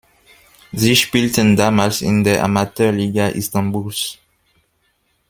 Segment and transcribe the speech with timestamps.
[0.71, 4.17] Sie spielten damals in der Amateurliga Istanbuls.